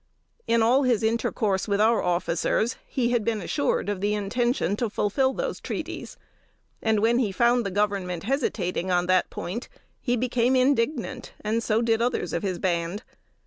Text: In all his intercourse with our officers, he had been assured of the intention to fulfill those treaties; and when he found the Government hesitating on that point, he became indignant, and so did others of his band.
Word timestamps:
In 0.47 0.63
all 0.63 0.81
his 0.81 1.03
intercourse 1.03 1.67
with 1.67 1.79
our 1.79 2.01
officers, 2.01 2.75
he 2.87 3.11
had 3.11 3.23
been 3.23 3.39
assured 3.39 3.87
of 3.87 4.01
the 4.01 4.15
intention 4.15 4.75
to 4.77 4.89
fulfill 4.89 5.31
those 5.31 5.61
treaties; 5.61 6.17
and 6.81 7.01
when 7.01 7.19
he 7.19 7.31
found 7.31 7.63
the 7.63 7.69
Government 7.69 8.23
hesitating 8.23 8.89
on 8.89 9.05
that 9.05 9.29
point, 9.29 9.69
he 9.99 10.17
became 10.17 10.55
indignant, 10.55 11.33
and 11.41 11.61
so 11.61 11.83
did 11.83 12.01
others 12.01 12.33
of 12.33 12.41
his 12.41 12.57
band. 12.57 13.03